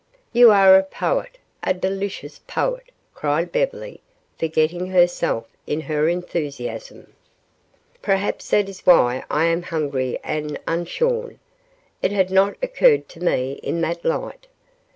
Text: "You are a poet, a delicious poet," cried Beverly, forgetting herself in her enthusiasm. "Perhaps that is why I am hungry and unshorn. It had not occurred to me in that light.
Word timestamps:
"You 0.33 0.49
are 0.49 0.77
a 0.79 0.83
poet, 0.83 1.37
a 1.61 1.75
delicious 1.75 2.39
poet," 2.47 2.89
cried 3.13 3.51
Beverly, 3.51 4.01
forgetting 4.35 4.87
herself 4.87 5.45
in 5.67 5.81
her 5.81 6.09
enthusiasm. 6.09 7.13
"Perhaps 8.01 8.49
that 8.49 8.67
is 8.67 8.79
why 8.83 9.23
I 9.29 9.45
am 9.45 9.61
hungry 9.61 10.17
and 10.23 10.59
unshorn. 10.67 11.37
It 12.01 12.11
had 12.11 12.31
not 12.31 12.55
occurred 12.63 13.09
to 13.09 13.19
me 13.19 13.59
in 13.61 13.81
that 13.81 14.03
light. 14.03 14.47